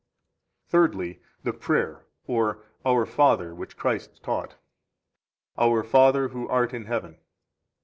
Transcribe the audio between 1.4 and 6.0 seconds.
THE PRAYER, OR "OUR FATHER," WHICH CHRIST TAUGHT. Our